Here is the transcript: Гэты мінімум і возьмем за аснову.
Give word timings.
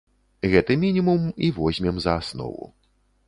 Гэты 0.53 0.77
мінімум 0.83 1.27
і 1.47 1.51
возьмем 1.59 1.99
за 2.05 2.15
аснову. 2.25 2.65